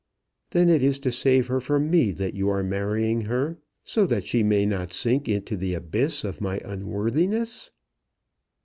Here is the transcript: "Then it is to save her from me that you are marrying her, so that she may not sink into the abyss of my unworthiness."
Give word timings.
"Then 0.49 0.67
it 0.69 0.81
is 0.81 0.97
to 0.97 1.11
save 1.11 1.45
her 1.45 1.61
from 1.61 1.91
me 1.91 2.11
that 2.11 2.33
you 2.33 2.49
are 2.49 2.63
marrying 2.63 3.21
her, 3.25 3.59
so 3.83 4.07
that 4.07 4.25
she 4.25 4.41
may 4.41 4.65
not 4.65 4.93
sink 4.93 5.29
into 5.29 5.55
the 5.55 5.75
abyss 5.75 6.23
of 6.23 6.41
my 6.41 6.57
unworthiness." 6.65 7.69